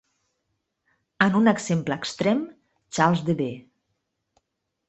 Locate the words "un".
1.41-1.51